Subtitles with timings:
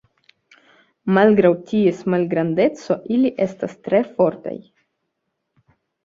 [1.17, 4.55] Malgraŭ ties malgrandeco, ili estas tre fortaj.